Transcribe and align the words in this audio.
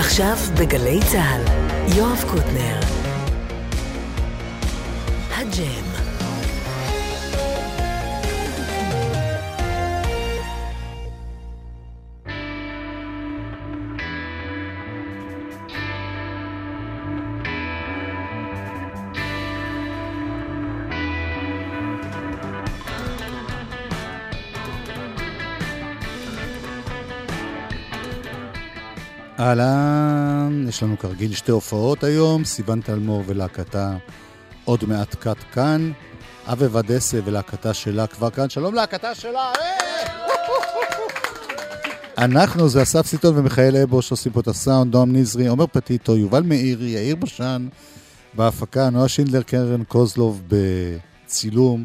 עכשיו 0.00 0.36
בגלי 0.60 1.00
צה"ל, 1.12 1.42
יואב 1.96 2.24
קוטנר. 2.30 2.80
הג'ם. 5.36 5.89
אהלן, 29.40 30.64
יש 30.68 30.82
לנו 30.82 30.98
כרגיל 30.98 31.34
שתי 31.34 31.50
הופעות 31.50 32.04
היום, 32.04 32.44
סיוון 32.44 32.80
תלמור 32.80 33.22
ולהקתה 33.26 33.96
עוד 34.64 34.84
מעט 34.84 35.14
קאט 35.14 35.36
כאן, 35.52 35.92
אבי 36.46 36.66
ודסה 36.66 37.18
ולהקתה 37.24 37.74
שלה 37.74 38.06
כבר 38.06 38.30
כאן, 38.30 38.50
שלום 38.50 38.74
להקתה 38.74 39.14
שלה! 39.14 39.52
אנחנו 42.18 42.68
זה 42.68 42.82
אסף 42.82 43.06
סיטון 43.06 43.38
ומיכאל 43.38 43.76
אבו 43.76 44.02
שעושים 44.02 44.32
פה 44.32 44.40
את 44.40 44.48
הסאונד, 44.48 44.92
דום 44.92 45.16
נזרי, 45.16 45.46
עומר 45.46 45.66
פטיטו, 45.66 46.16
יובל 46.16 46.42
מאירי, 46.42 46.88
יאיר 46.88 47.16
בשן 47.16 47.68
בהפקה, 48.34 48.90
נועה 48.90 49.08
שינדלר, 49.08 49.42
קרן 49.42 49.84
קוזלוב 49.84 50.42
בצילום. 50.48 51.84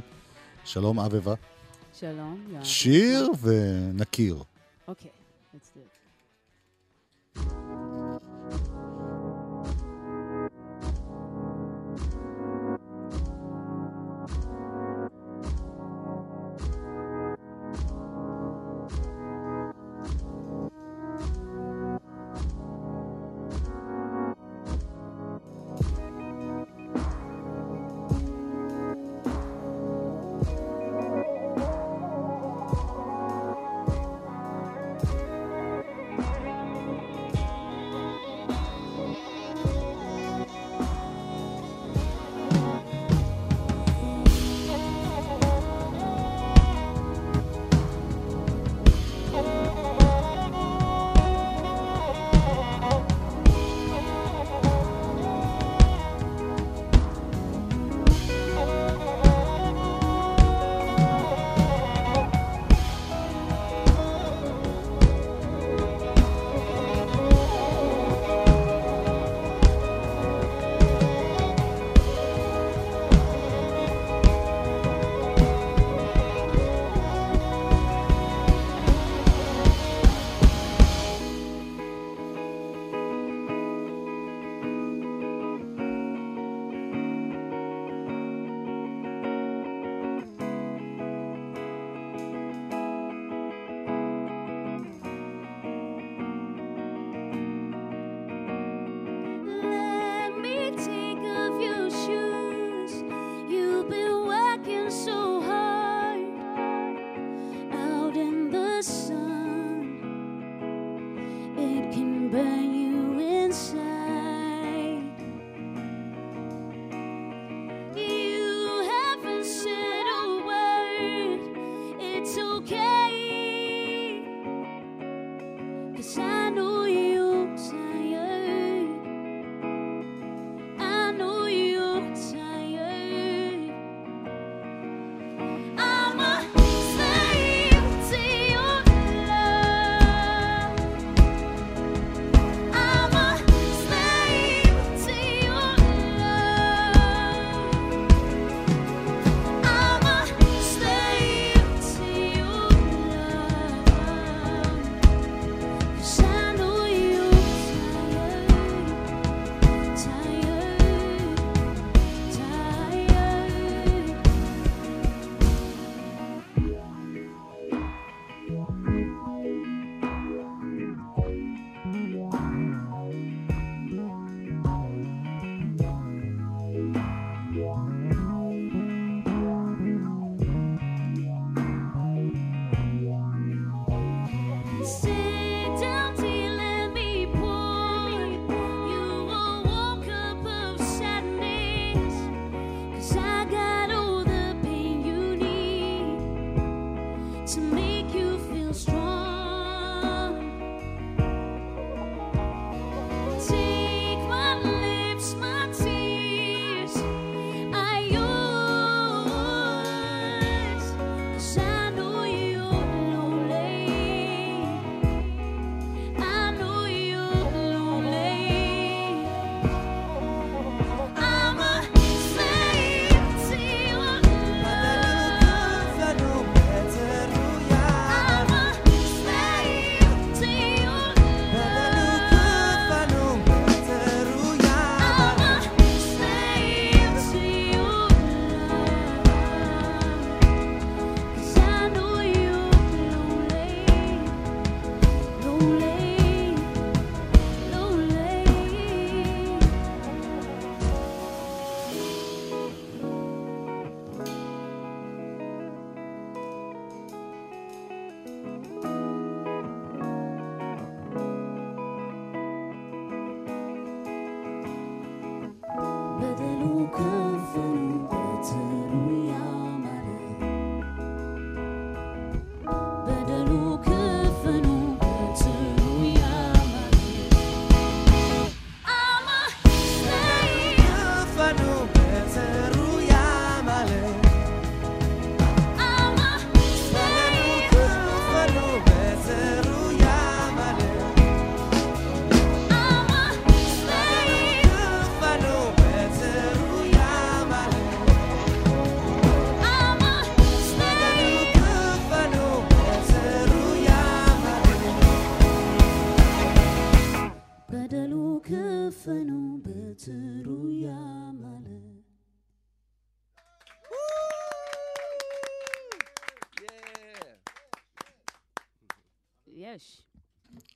שלום 0.66 1.00
אבבה. 1.00 1.34
שלום, 2.00 2.40
יואב. 2.52 2.64
שיר 2.64 3.30
ונכיר. 3.42 4.44
אוקיי, 4.88 5.10
let's 5.10 5.25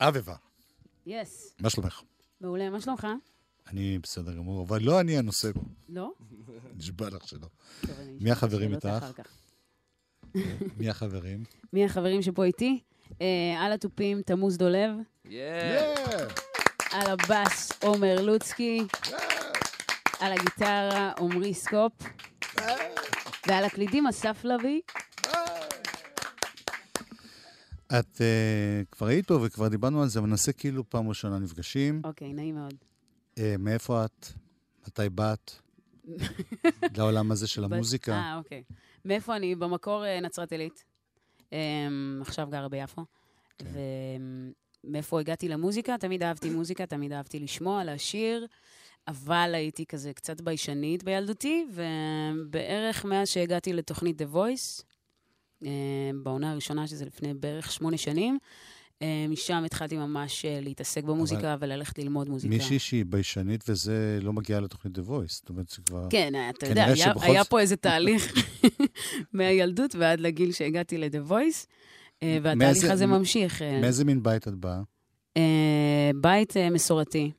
אבבה, 0.01 0.35
יס. 1.05 1.55
מה 1.59 1.69
שלומך? 1.69 2.01
מעולה, 2.41 2.69
מה 2.69 2.81
שלומך? 2.81 3.07
אני 3.67 3.99
בסדר 3.99 4.33
גמור, 4.33 4.65
אבל 4.65 4.81
לא 4.81 4.99
אני 4.99 5.17
הנושא 5.17 5.51
פה. 5.53 5.61
לא? 5.89 6.11
נשבע 6.77 7.09
לך 7.09 7.27
שלא. 7.27 7.47
מי 8.19 8.31
החברים 8.31 8.73
איתך? 8.73 9.05
מי 10.77 10.89
החברים? 10.89 11.43
מי 11.73 11.85
החברים 11.85 12.21
שפה 12.21 12.43
איתי? 12.43 12.79
אה, 13.21 13.55
על 13.65 13.71
התופים, 13.71 14.21
תמוז 14.21 14.57
דולב. 14.57 14.91
על 16.91 17.07
הבאס, 17.11 17.71
עומר 17.83 18.21
לוצקי. 18.21 18.81
על 20.19 20.31
הגיטרה, 20.31 21.11
עמרי 21.19 21.53
סקופ. 21.53 21.93
ועל 23.47 23.63
הקלידים, 23.63 24.07
אסף 24.07 24.43
לביא. 24.43 24.81
את 27.99 28.21
אה, 28.21 28.81
כבר 28.91 29.07
היית 29.07 29.27
פה 29.27 29.39
וכבר 29.43 29.67
דיברנו 29.67 30.01
על 30.01 30.07
זה, 30.07 30.19
אבל 30.19 30.29
נעשה 30.29 30.51
כאילו 30.51 30.89
פעם 30.89 31.09
ראשונה 31.09 31.39
נפגשים. 31.39 32.01
אוקיי, 32.03 32.33
נעים 32.33 32.55
מאוד. 32.55 32.73
אה, 33.37 33.55
מאיפה 33.59 34.05
את? 34.05 34.25
מתי 34.87 35.09
באת? 35.09 35.51
לעולם 36.97 37.31
הזה 37.31 37.47
של 37.47 37.63
המוזיקה? 37.63 38.11
אה, 38.11 38.37
אוקיי. 38.37 38.63
מאיפה 39.05 39.35
אני? 39.35 39.55
במקור 39.55 40.05
אה, 40.05 40.19
נצרת 40.19 40.51
עילית. 40.51 40.83
אמ, 41.51 42.19
עכשיו 42.21 42.47
גרה 42.51 42.69
ביפו. 42.69 43.05
כן. 43.57 43.65
ומאיפה 44.83 45.19
הגעתי 45.19 45.47
למוזיקה? 45.47 45.97
תמיד 45.97 46.23
אהבתי 46.23 46.49
מוזיקה, 46.49 46.85
תמיד 46.85 47.13
אהבתי 47.13 47.39
לשמוע, 47.39 47.83
לשיר, 47.83 48.47
אבל 49.07 49.51
הייתי 49.53 49.85
כזה 49.85 50.13
קצת 50.13 50.41
ביישנית 50.41 51.03
בילדותי, 51.03 51.67
ובערך 51.71 53.05
מאז 53.05 53.27
שהגעתי 53.27 53.73
לתוכנית 53.73 54.21
The 54.21 54.35
Voice, 54.35 54.83
בעונה 56.23 56.51
הראשונה, 56.51 56.87
שזה 56.87 57.05
לפני 57.05 57.33
בערך 57.33 57.71
שמונה 57.71 57.97
שנים, 57.97 58.37
אה, 59.01 59.25
משם 59.29 59.63
התחלתי 59.65 59.97
ממש 59.97 60.45
אה, 60.45 60.59
להתעסק 60.61 61.03
במוזיקה 61.03 61.55
וללכת 61.59 61.99
ללמוד 61.99 62.29
מוזיקה. 62.29 62.55
מישהי 62.55 62.79
שהיא 62.79 63.05
ביישנית 63.05 63.63
וזה 63.67 64.19
לא 64.21 64.33
מגיע 64.33 64.59
לתוכנית 64.59 64.97
The 64.97 65.01
Voice. 65.01 65.27
זאת 65.27 65.49
אומרת, 65.49 65.69
זה 65.69 65.77
כבר... 65.85 66.07
כן, 66.09 66.33
אתה 66.49 66.67
יודע, 66.67 66.85
היה, 66.85 66.95
שבכל 66.95 67.25
היה 67.25 67.43
פה 67.43 67.59
איזה 67.59 67.75
תהליך 67.75 68.33
מהילדות 69.33 69.95
ועד 69.95 70.19
לגיל 70.19 70.51
שהגעתי 70.51 70.97
ל-The 70.97 71.31
Voice, 71.31 71.65
אה, 72.23 72.37
והתהליך 72.43 72.83
הזה 72.83 73.05
ממשיך. 73.05 73.61
אה, 73.61 73.81
מאיזה 73.81 74.05
מין 74.05 74.23
בית 74.23 74.47
את 74.47 74.55
באה? 74.55 74.81
אה, 75.37 76.11
בית 76.15 76.57
אה, 76.57 76.69
מסורתי, 76.69 77.31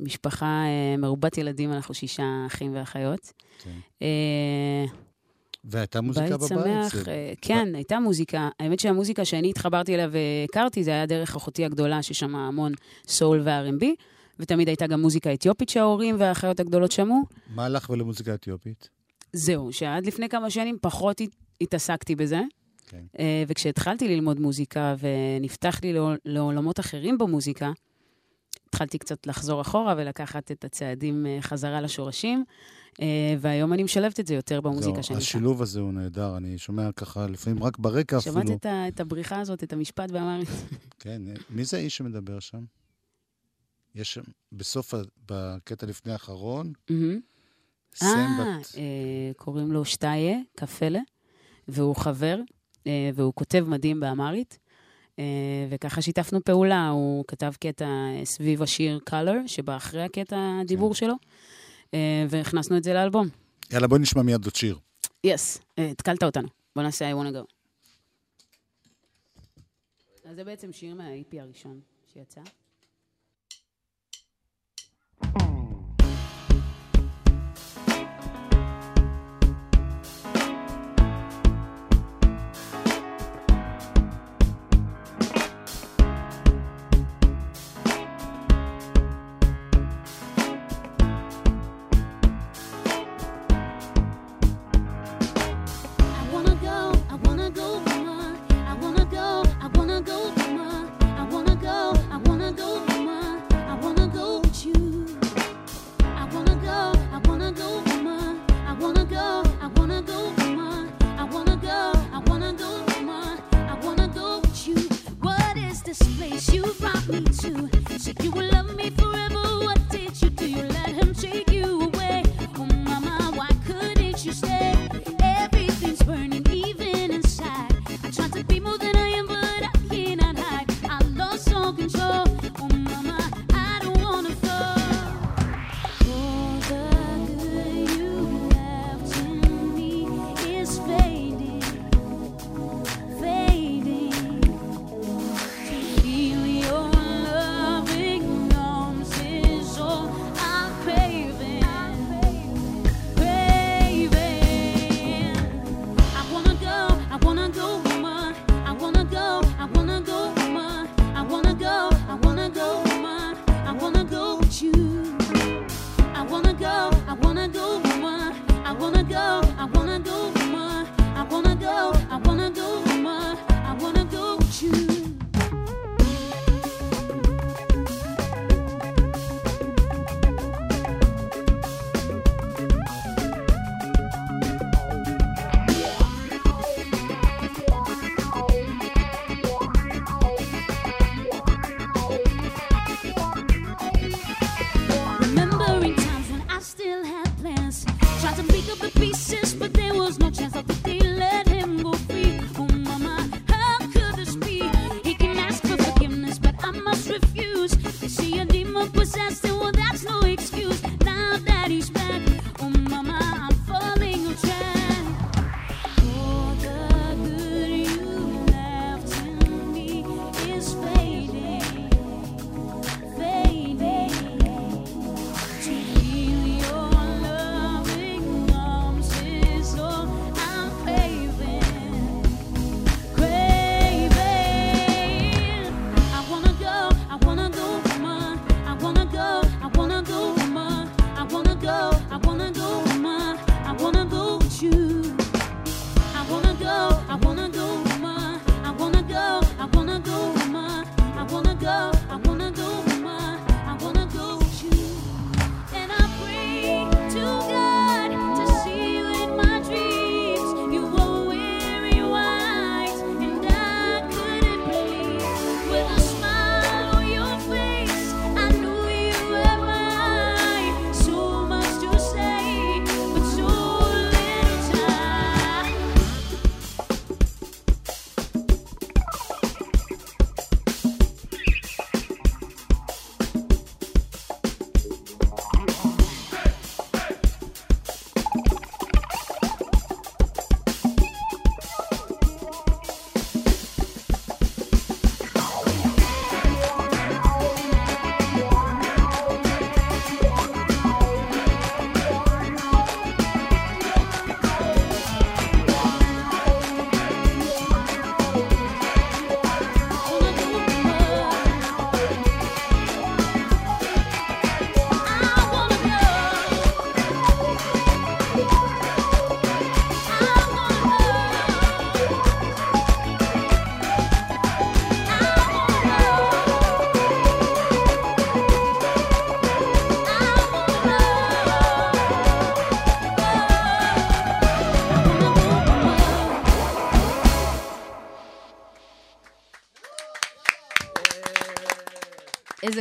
משפחה 0.00 0.46
אה, 0.66 0.96
מרובת 0.96 1.38
ילדים, 1.38 1.72
אנחנו 1.72 1.94
שישה 1.94 2.44
אחים 2.46 2.74
ואחיות. 2.74 3.32
כן. 3.62 4.06
והייתה 5.64 6.00
מוזיקה 6.00 6.26
בית 6.36 6.52
בבית? 6.52 6.64
שמח, 6.92 6.94
זה- 7.04 7.10
אה, 7.10 7.32
כן, 7.40 7.68
הייתה 7.74 8.00
מוזיקה. 8.00 8.48
האמת 8.60 8.80
שהמוזיקה 8.80 9.24
שאני 9.24 9.50
התחברתי 9.50 9.94
אליה 9.94 10.08
והכרתי, 10.10 10.84
זה 10.84 10.90
היה 10.90 11.06
דרך 11.06 11.36
אחותי 11.36 11.64
הגדולה, 11.64 12.02
ששמעה 12.02 12.46
המון 12.48 12.72
סול 13.08 13.40
ו-R&B, 13.44 13.84
ותמיד 14.38 14.68
הייתה 14.68 14.86
גם 14.86 15.00
מוזיקה 15.00 15.34
אתיופית 15.34 15.68
שההורים 15.68 16.16
והאחיות 16.18 16.60
הגדולות 16.60 16.92
שמעו. 16.92 17.22
מה 17.54 17.68
לך 17.68 17.90
ולמוזיקה 17.90 18.34
אתיופית? 18.34 18.88
זהו, 19.32 19.72
שעד 19.72 20.06
לפני 20.06 20.28
כמה 20.28 20.50
שנים 20.50 20.76
פחות 20.80 21.20
הת- 21.20 21.28
התעסקתי 21.60 22.14
בזה. 22.16 22.40
כן. 22.88 23.02
אה, 23.18 23.44
וכשהתחלתי 23.48 24.08
ללמוד 24.08 24.40
מוזיקה 24.40 24.94
ונפתח 24.98 25.80
לי 25.82 25.92
לעול- 25.92 26.18
לעולמות 26.24 26.80
אחרים 26.80 27.18
במוזיקה, 27.18 27.72
התחלתי 28.74 28.98
קצת 28.98 29.26
לחזור 29.26 29.60
אחורה 29.60 29.94
ולקחת 29.98 30.50
את 30.50 30.64
הצעדים 30.64 31.26
אה, 31.26 31.38
חזרה 31.40 31.80
לשורשים, 31.80 32.44
אה, 33.00 33.06
והיום 33.40 33.72
אני 33.72 33.82
משלבת 33.82 34.20
את 34.20 34.26
זה 34.26 34.34
יותר 34.34 34.60
במוזיקה 34.60 35.02
שאני 35.02 35.16
עושה. 35.16 35.28
השילוב 35.28 35.62
הזה 35.62 35.80
הוא 35.80 35.92
נהדר, 35.92 36.36
אני 36.36 36.58
שומע 36.58 36.92
ככה 36.92 37.26
לפעמים 37.26 37.62
רק 37.62 37.78
ברקע 37.78 38.18
אפילו. 38.18 38.34
שמעת 38.34 38.50
את, 38.50 38.66
את 38.88 39.00
הבריחה 39.00 39.40
הזאת, 39.40 39.64
את 39.64 39.72
המשפט 39.72 40.10
באמרית? 40.10 40.48
כן, 41.00 41.22
מי 41.50 41.64
זה 41.64 41.76
האיש 41.76 41.96
שמדבר 41.96 42.40
שם? 42.40 42.64
יש 43.94 44.14
שם, 44.14 44.22
בסוף, 44.52 44.94
בקטע 45.30 45.86
לפני 45.86 46.12
האחרון. 46.12 46.72
סם 47.94 48.06
אה, 48.06 48.58
בת... 48.58 48.74
אה, 48.76 49.32
קוראים 49.36 49.72
לו 49.72 49.84
שטייה, 49.84 50.38
קפלה, 50.56 51.00
והוא 51.68 51.96
חבר, 51.96 52.38
והוא 53.14 53.32
כותב 53.34 53.64
מדהים 53.68 54.00
באמרית. 54.00 54.58
אה, 55.18 55.24
וככה 55.70 56.02
שיתפנו 56.02 56.44
פעולה, 56.44 56.88
הוא 56.88 57.24
כתב 57.28 57.52
קטע 57.60 57.84
אה, 57.84 58.24
סביב 58.24 58.62
השיר 58.62 59.00
Color, 59.10 59.46
שבא 59.46 59.76
אחרי 59.76 60.02
הקטע 60.02 60.58
הדיבור 60.60 60.94
שלו, 60.94 61.14
אה, 61.94 62.26
והכנסנו 62.28 62.76
את 62.76 62.84
זה 62.84 62.94
לאלבום. 62.94 63.28
יאללה, 63.72 63.86
בואי 63.86 64.00
נשמע 64.00 64.22
מיד 64.22 64.44
עוד 64.44 64.54
שיר. 64.54 64.78
יס, 65.24 65.60
אה, 65.78 65.86
התקלת 65.86 66.22
אותנו. 66.22 66.48
בוא 66.76 66.82
נעשה 66.82 67.12
I 67.12 67.14
wanna 67.14 67.34
go. 67.34 67.54
אז 70.24 70.36
זה 70.36 70.44
בעצם 70.44 70.72
שיר 70.72 70.94
מה-EP 70.94 71.40
הראשון 71.40 71.80
שיצא. 72.12 72.40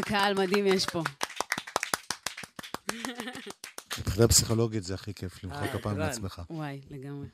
קהל 0.01 0.33
מדהים 0.33 0.67
יש 0.67 0.85
פה. 0.85 1.03
מבחינה 3.99 4.27
פסיכולוגית 4.27 4.83
זה 4.83 4.93
הכי 4.93 5.13
כיף 5.13 5.43
למחוא 5.43 5.61
אה, 5.61 5.79
כפיים. 5.79 5.97
לעצמך. 5.97 6.41
וואי, 6.49 6.81
לגמרי. 6.89 7.27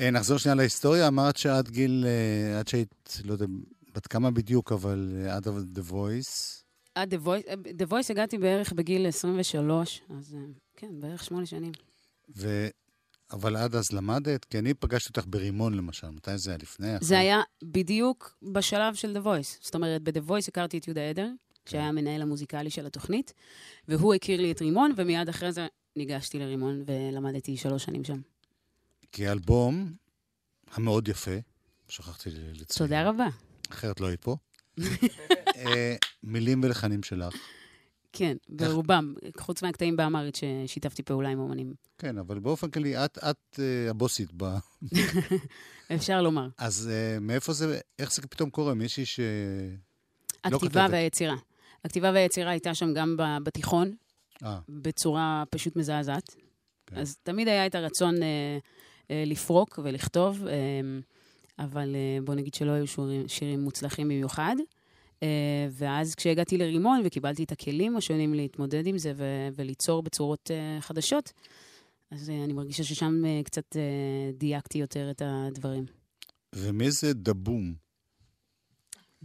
אה, 0.00 0.10
נחזור 0.10 0.38
שנייה 0.38 0.54
להיסטוריה, 0.54 1.08
אמרת 1.08 1.36
שעד 1.36 1.68
גיל, 1.68 2.04
אה, 2.06 2.58
עד 2.58 2.68
שהיית, 2.68 3.20
לא 3.24 3.32
יודע, 3.32 3.46
בת 3.94 4.06
כמה 4.06 4.30
בדיוק, 4.30 4.72
אבל 4.72 5.26
עד 5.30 5.46
The 5.46 5.90
Voice. 5.90 6.62
עד 6.94 7.14
The 7.14 7.26
Voice, 7.26 7.52
The 7.78 7.90
Voice 7.90 8.10
הגעתי 8.10 8.38
בערך 8.38 8.72
בגיל 8.72 9.06
23, 9.06 10.02
אז 10.10 10.36
כן, 10.76 11.00
בערך 11.00 11.24
שמונה 11.24 11.46
שנים. 11.46 11.72
ו... 12.36 12.68
אבל 13.32 13.56
עד 13.56 13.74
אז 13.74 13.92
למדת? 13.92 14.44
כי 14.44 14.58
אני 14.58 14.74
פגשתי 14.74 15.08
אותך 15.08 15.24
ברימון 15.26 15.74
למשל, 15.74 16.10
מתי 16.10 16.38
זה 16.38 16.50
היה? 16.50 16.58
לפני? 16.62 16.96
אחרי? 16.96 17.06
זה 17.06 17.18
היה 17.18 17.40
בדיוק 17.62 18.38
בשלב 18.42 18.94
של 18.94 19.16
The 19.16 19.26
Voice. 19.26 19.58
זאת 19.60 19.74
אומרת, 19.74 20.02
ב-The 20.02 20.28
Voice 20.28 20.48
הכרתי 20.48 20.78
את 20.78 20.88
יהודה 20.88 21.10
עדר, 21.10 21.28
כן. 21.64 21.70
שהיה 21.70 21.88
המנהל 21.88 22.22
המוזיקלי 22.22 22.70
של 22.70 22.86
התוכנית, 22.86 23.32
והוא 23.88 24.14
הכיר 24.14 24.40
לי 24.40 24.52
את 24.52 24.60
רימון, 24.62 24.92
ומיד 24.96 25.28
אחרי 25.28 25.52
זה 25.52 25.66
ניגשתי 25.96 26.38
לרימון 26.38 26.84
ולמדתי 26.86 27.56
שלוש 27.56 27.84
שנים 27.84 28.04
שם. 28.04 28.20
כי 29.12 29.26
האלבום 29.28 29.92
המאוד 30.72 31.08
יפה, 31.08 31.36
שכחתי 31.88 32.30
לציין. 32.30 32.64
תודה 32.78 33.08
רבה. 33.08 33.26
אחרת 33.70 34.00
לא 34.00 34.06
היית 34.06 34.20
פה. 34.20 34.36
אה, 35.56 35.96
מילים 36.22 36.60
ולחנים 36.64 37.02
שלך. 37.02 37.34
כן, 38.16 38.36
ברובם, 38.48 39.14
חוץ 39.38 39.62
מהקטעים 39.62 39.96
באמרית 39.96 40.36
ששיתפתי 40.36 41.02
פעולה 41.02 41.28
עם 41.28 41.38
אומנים. 41.38 41.74
כן, 41.98 42.18
אבל 42.18 42.38
באופן 42.38 42.70
כללי, 42.70 43.04
את, 43.04 43.18
את 43.18 43.60
אה, 43.60 43.90
הבוסית 43.90 44.30
ב... 44.36 44.44
אפשר 45.94 46.22
לומר. 46.22 46.48
אז 46.58 46.90
אה, 46.92 47.20
מאיפה 47.20 47.52
זה, 47.52 47.78
איך 47.98 48.12
זה 48.12 48.22
פתאום 48.22 48.50
קורה? 48.50 48.74
מישהי 48.74 49.06
ש... 49.06 49.20
לא 49.20 50.56
הכתיבה 50.56 50.58
כותבת. 50.58 50.90
והיצירה. 50.90 51.36
הכתיבה 51.84 52.10
והיצירה 52.14 52.50
הייתה 52.50 52.74
שם 52.74 52.94
גם 52.94 53.16
בתיכון, 53.42 53.94
אה, 54.44 54.58
בצורה 54.68 55.44
פשוט 55.50 55.76
מזעזעת. 55.76 56.34
כן. 56.86 56.96
אז 56.96 57.16
תמיד 57.22 57.48
היה 57.48 57.66
את 57.66 57.74
הרצון 57.74 58.22
אה, 58.22 58.58
אה, 59.10 59.24
לפרוק 59.26 59.78
ולכתוב, 59.82 60.46
אה, 60.46 60.54
אבל 61.58 61.94
אה, 61.94 62.18
בוא 62.24 62.34
נגיד 62.34 62.54
שלא 62.54 62.70
היו 62.70 62.86
שירים, 62.86 63.28
שירים 63.28 63.60
מוצלחים 63.60 64.08
במיוחד. 64.08 64.56
אה, 65.22 65.28
ואז 65.70 66.14
כשהגעתי 66.14 66.58
לרימון 66.58 67.02
וקיבלתי 67.04 67.44
את 67.44 67.52
הכלים 67.52 67.96
השונים 67.96 68.34
להתמודד 68.34 68.86
עם 68.86 68.98
זה 68.98 69.12
ו- 69.16 69.48
וליצור 69.56 70.02
בצורות 70.02 70.50
אה, 70.50 70.80
חדשות, 70.80 71.32
אז 72.10 72.30
אה, 72.30 72.44
אני 72.44 72.52
מרגישה 72.52 72.84
ששם 72.84 73.24
אה, 73.24 73.40
קצת 73.44 73.76
אה, 73.76 73.82
דייקתי 74.38 74.78
יותר 74.78 75.10
את 75.10 75.22
הדברים. 75.24 75.84
ומי 76.54 76.90
זה 76.90 77.12
דבום? 77.14 77.74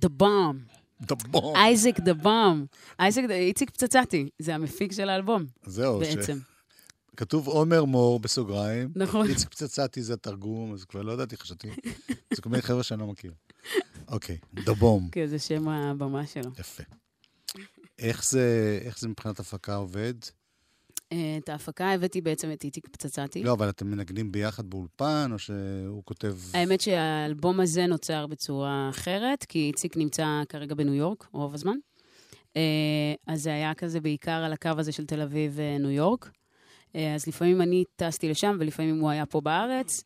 Bomb, 0.05 0.55
דבום. 1.01 1.55
אייזק 1.55 1.97
Bomb, 1.99 2.77
אייזק, 2.99 3.21
איציק 3.29 3.69
פצצתי, 3.69 4.29
זה 4.39 4.55
המפיק 4.55 4.91
של 4.91 5.09
האלבום, 5.09 5.45
זהו, 5.65 5.99
בעצם. 5.99 6.37
כתוב 7.17 7.47
עומר 7.47 7.85
מור 7.85 8.19
בסוגריים. 8.19 8.91
נכון. 8.95 9.29
איציק 9.29 9.49
פצצתי 9.49 10.01
זה 10.01 10.13
התרגום, 10.13 10.73
אז 10.73 10.85
כבר 10.85 11.01
לא 11.01 11.11
ידעתי, 11.11 11.37
חשבתי. 11.37 11.69
זה 12.33 12.41
כל 12.41 12.49
מיני 12.49 12.61
חבר'ה 12.61 12.83
שאני 12.83 12.99
לא 12.99 13.07
מכיר. 13.07 13.33
אוקיי, 14.11 14.37
דבום. 14.53 15.09
כן, 15.11 15.25
זה 15.25 15.39
שם 15.39 15.67
הבמה 15.67 16.25
שלו. 16.25 16.51
יפה. 16.59 16.83
איך 17.99 18.25
זה, 18.25 18.79
איך 18.81 18.99
זה 18.99 19.07
מבחינת 19.07 19.39
הפקה 19.39 19.75
עובד? 19.75 20.13
אה, 21.11 21.37
את 21.37 21.49
ההפקה 21.49 21.91
הבאתי 21.91 22.21
בעצם 22.21 22.51
את 22.51 22.63
איציק 22.63 22.87
פצצתי. 22.87 23.43
לא, 23.43 23.53
אבל 23.53 23.69
אתם 23.69 23.87
מנגנים 23.87 24.31
ביחד 24.31 24.69
באולפן, 24.69 25.29
או 25.33 25.39
שהוא 25.39 26.03
כותב... 26.05 26.35
האמת 26.53 26.81
שהאלבום 26.81 27.59
הזה 27.59 27.87
נוצר 27.87 28.27
בצורה 28.27 28.89
אחרת, 28.89 29.43
כי 29.43 29.67
איציק 29.67 29.97
נמצא 29.97 30.41
כרגע 30.49 30.75
בניו 30.75 30.93
יורק 30.93 31.27
רוב 31.31 31.53
הזמן. 31.53 31.75
אה, 32.57 32.61
אז 33.27 33.43
זה 33.43 33.53
היה 33.53 33.73
כזה 33.73 33.99
בעיקר 33.99 34.31
על 34.31 34.53
הקו 34.53 34.71
הזה 34.77 34.91
של 34.91 35.05
תל 35.05 35.21
אביב-ניו 35.21 35.91
יורק. 35.91 36.31
אה, 36.95 37.15
אז 37.15 37.27
לפעמים 37.27 37.61
אני 37.61 37.83
טסתי 37.95 38.29
לשם, 38.29 38.57
ולפעמים 38.59 38.99
הוא 38.99 39.09
היה 39.09 39.25
פה 39.25 39.41
בארץ, 39.41 40.03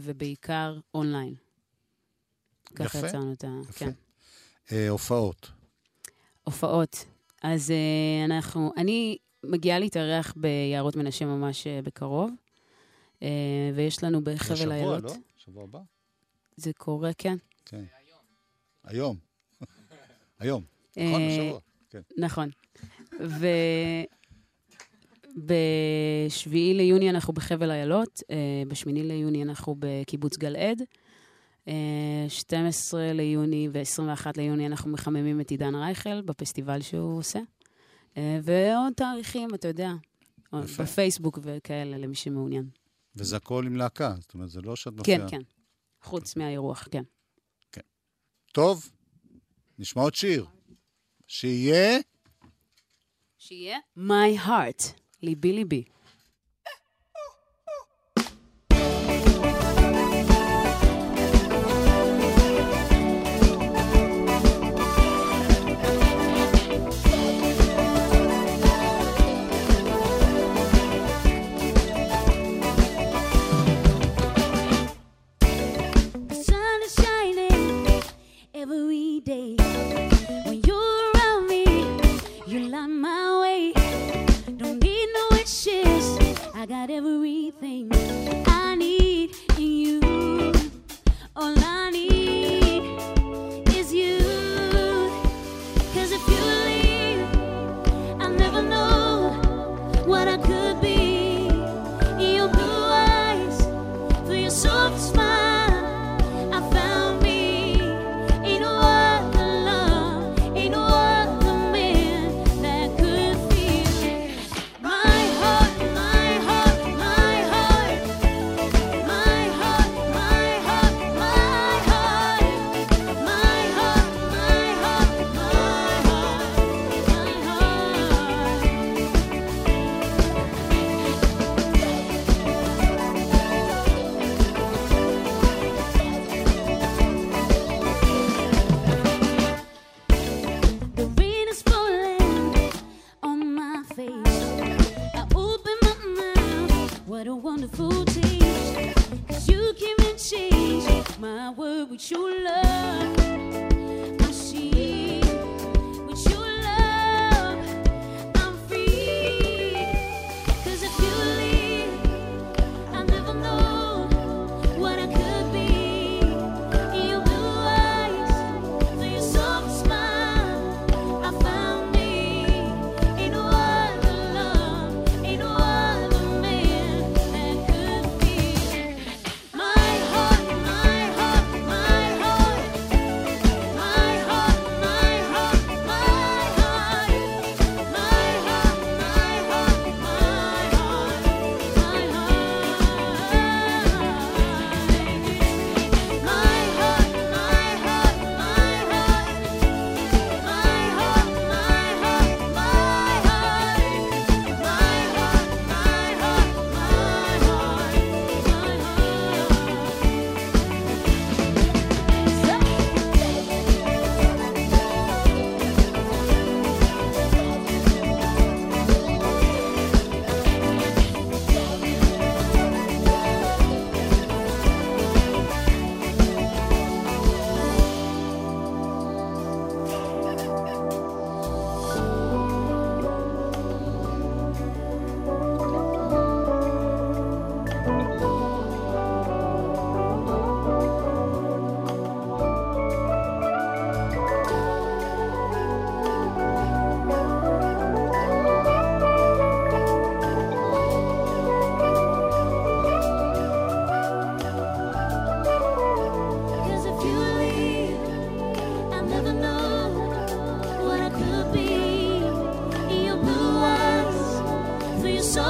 ובעיקר 0.00 0.78
אונליין. 0.94 1.34
ככה 2.74 2.98
יצרנו 2.98 3.32
את 3.32 3.44
ה... 3.44 3.48
יפה. 3.68 3.72
כן. 3.72 3.90
אה, 4.72 4.88
הופעות. 4.88 5.50
הופעות. 6.44 7.04
אז 7.42 7.70
אה, 7.70 8.24
אנחנו, 8.24 8.72
אני 8.76 9.16
מגיעה 9.44 9.78
להתארח 9.78 10.34
ביערות 10.36 10.96
מנשה 10.96 11.24
ממש 11.24 11.66
אה, 11.66 11.82
בקרוב, 11.82 12.30
אה, 13.22 13.28
ויש 13.74 14.04
לנו 14.04 14.24
בחבל 14.24 14.52
השבוע, 14.52 14.76
אילות. 14.76 15.02
לא? 15.02 15.14
שבוע 15.36 15.64
הבא? 15.64 15.80
זה 16.56 16.72
קורה, 16.72 17.10
כן. 17.18 17.36
כן. 17.64 17.84
היום. 18.84 19.16
היום. 20.38 20.62
נכון, 20.96 21.22
השבוע. 21.22 21.60
כן. 21.90 22.00
נכון. 22.18 22.48
ו... 23.20 23.46
בשביעי 25.36 26.74
ליוני 26.74 27.10
אנחנו 27.10 27.32
בחבל 27.32 27.70
אילות, 27.70 28.22
אה, 28.30 28.62
בשמיני 28.68 29.02
ליוני 29.02 29.42
אנחנו 29.42 29.76
בקיבוץ 29.78 30.36
גלעד, 30.36 30.82
12 32.28 33.12
ליוני 33.12 33.68
ו-21 33.72 34.26
ליוני 34.36 34.66
אנחנו 34.66 34.90
מחממים 34.90 35.40
את 35.40 35.50
עידן 35.50 35.74
רייכל 35.74 36.20
בפסטיבל 36.20 36.82
שהוא 36.82 37.18
עושה, 37.18 37.40
אה, 38.16 38.38
ועוד 38.42 38.92
תאריכים, 38.92 39.54
אתה 39.54 39.68
יודע, 39.68 39.92
יפה. 40.64 40.82
בפייסבוק 40.82 41.38
וכאלה, 41.42 41.98
למי 41.98 42.14
שמעוניין. 42.14 42.68
וזה 43.16 43.36
הכל 43.36 43.66
עם 43.66 43.76
להקה, 43.76 44.14
זאת 44.20 44.34
אומרת, 44.34 44.50
זה 44.50 44.60
לא 44.60 44.76
שאת 44.76 44.92
כן, 44.92 44.98
מופיעה. 44.98 45.28
כן. 45.28 45.42
חוץ 46.02 46.36
מהאירוח, 46.36 46.88
כן. 46.90 47.02
טוב, 48.52 48.92
נשמע 49.78 50.02
עוד 50.02 50.14
שיר. 50.14 50.46
שיהיה... 51.26 52.00
שיהיה 53.38 53.78
My 53.98 54.46
Heart, 54.46 54.86
ליבי 55.22 55.52
ליבי. 55.52 55.84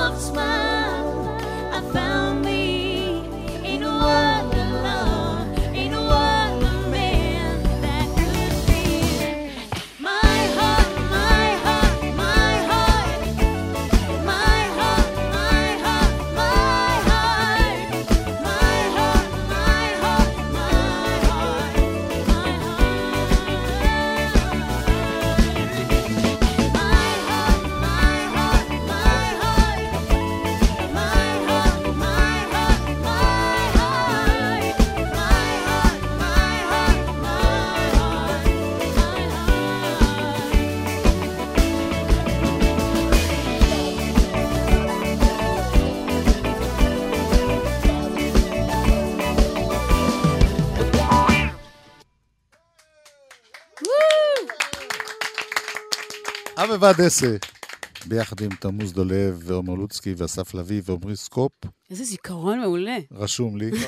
soft 0.03 0.21
smile. 0.21 0.72
אבי 56.65 56.73
ואדסה, 56.81 57.37
ביחד 58.09 58.41
עם 58.41 58.55
תמוז 58.57 58.93
דולב 58.93 59.41
ועומר 59.45 59.75
לוצקי 59.75 60.15
ואסף 60.17 60.55
לביא 60.55 60.83
ועמרי 60.85 61.17
סקופ, 61.17 61.53
איזה 61.91 62.05
זיכרון 62.05 62.61
מעולה. 62.61 62.99
רשום 63.13 63.57
לי. 63.57 63.71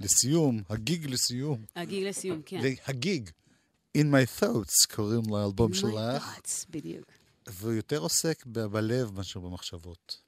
לסיום, 0.00 0.62
הגיג 0.70 1.06
לסיום. 1.10 1.64
הגיל 1.76 2.08
לסיום, 2.08 2.42
כן. 2.46 2.60
הגיג. 2.86 3.30
In 3.98 4.00
my 4.00 4.40
thoughts 4.42 4.94
קוראים 4.96 5.22
לאלבום 5.30 5.72
My 5.72 5.76
שלך, 5.76 6.38
thoughts, 6.38 6.66
בדיוק. 6.70 7.06
והוא 7.48 7.72
יותר 7.72 7.98
עוסק 7.98 8.46
ב- 8.46 8.60
בלב 8.66 9.12
מאשר 9.14 9.40
במחשבות. 9.40 10.20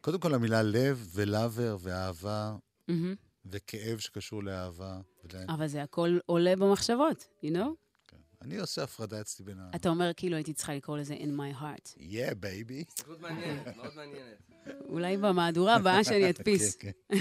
קודם 0.00 0.20
כל 0.20 0.34
המילה 0.34 0.62
לב 0.62 1.08
ולאבר 1.14 1.76
ואהבה 1.80 2.56
מהמם. 2.88 3.14
וכאב 3.46 3.98
שקשור 3.98 4.44
לאהבה. 4.44 5.00
ול- 5.24 5.40
אבל 5.48 5.66
זה 5.66 5.82
הכל 5.82 6.18
עולה 6.26 6.56
במחשבות, 6.56 7.26
you 7.44 7.48
know? 7.48 7.68
אני 8.44 8.58
עושה 8.58 8.82
הפרדה 8.82 9.20
אצלי 9.20 9.44
בין 9.44 9.58
ה... 9.58 9.70
אתה 9.74 9.88
אומר 9.88 10.10
כאילו 10.16 10.36
הייתי 10.36 10.52
צריכה 10.52 10.74
לקרוא 10.74 10.98
לזה 10.98 11.14
in 11.14 11.38
my 11.38 11.60
heart. 11.60 11.98
Yeah, 11.98 12.34
baby. 12.34 12.84
הסתכלות 12.88 13.20
מעניינת, 13.20 13.76
מאוד 13.76 13.94
מעניינת. 13.96 14.50
אולי 14.88 15.16
במהדורה 15.16 15.76
הבאה 15.76 16.04
שאני 16.04 16.28
אדפיס. 16.30 16.76
כן, 16.76 16.90
כן. 17.08 17.18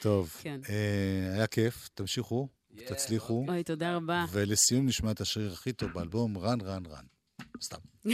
טוב, 0.00 0.34
כן. 0.42 0.60
אה, 0.68 1.34
היה 1.34 1.46
כיף, 1.46 1.88
תמשיכו, 1.94 2.48
תצליחו. 2.86 3.44
אוי, 3.48 3.64
תודה 3.64 3.96
רבה. 3.96 4.24
ולסיום 4.32 4.86
נשמע 4.86 5.10
את 5.10 5.20
השיר 5.20 5.52
הכי 5.52 5.72
טוב 5.72 5.90
באלבום, 5.90 6.38
רן, 6.38 6.60
רן, 6.60 6.86
רן. 6.86 7.04
סתם. 7.62 7.78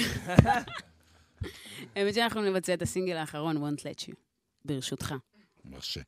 האמת 1.96 2.14
שאנחנו 2.14 2.42
נבצע 2.42 2.74
את 2.74 2.82
הסינגל 2.82 3.16
האחרון, 3.16 3.56
won't 3.56 3.80
let 3.80 4.08
you, 4.08 4.14
ברשותך. 4.64 5.14
מרשה. 5.64 6.00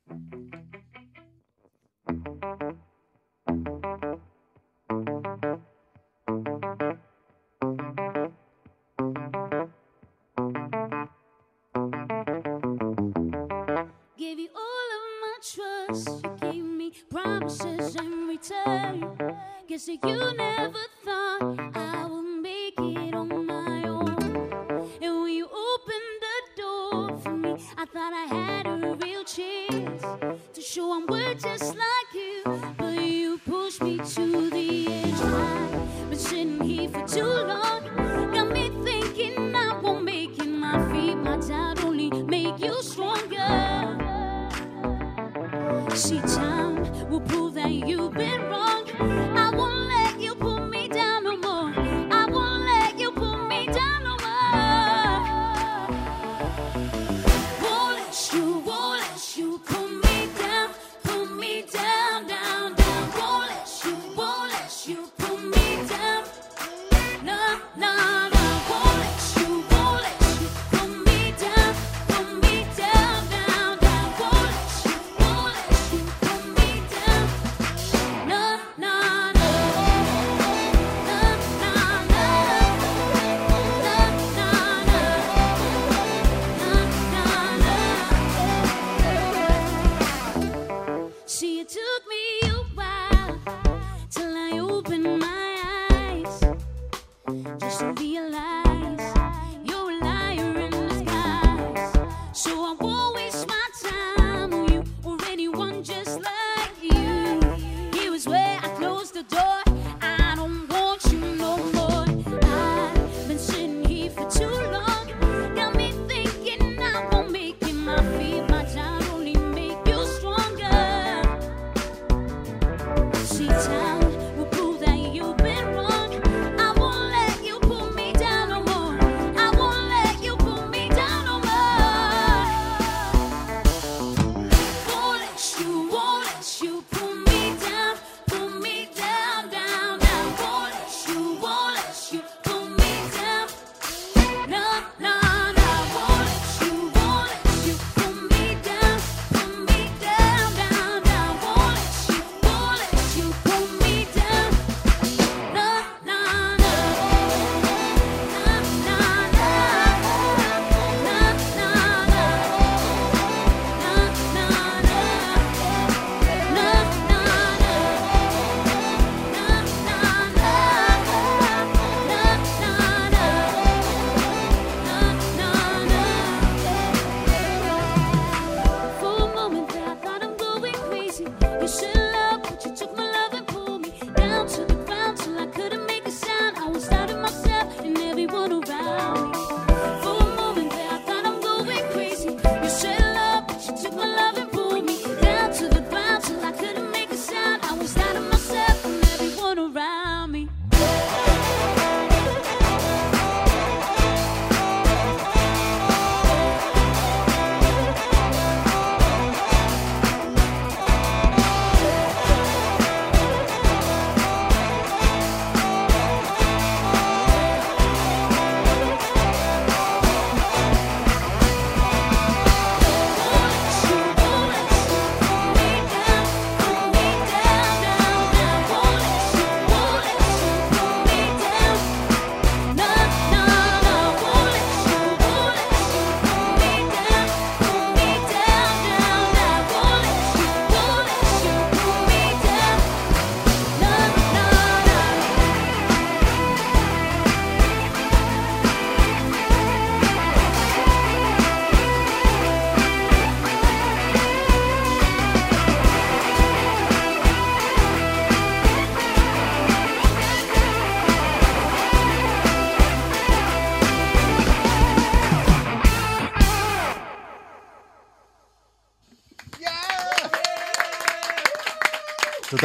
The 34.49 34.87
edge. 34.87 36.09
Been 36.09 36.19
sitting 36.19 36.61
here 36.61 36.89
for 36.89 37.07
too 37.07 37.23
long. 37.23 37.83
Got 38.33 38.49
me 38.51 38.69
thinking 38.83 39.55
I 39.55 39.79
won't 39.81 40.03
make 40.03 40.37
it. 40.39 40.47
My 40.47 40.77
my 41.15 41.37
doubt 41.37 41.83
only 41.83 42.09
make 42.23 42.59
you 42.59 42.81
stronger. 42.81 43.97
See, 45.95 46.21
time 46.21 47.09
will 47.09 47.21
prove 47.21 47.53
that 47.55 47.71
you've 47.71 48.13
been 48.13 48.41
wrong. 48.49 48.84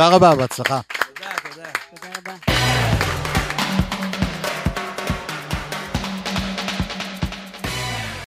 תודה 0.01 0.17
רבה, 0.17 0.35
בהצלחה. 0.35 0.81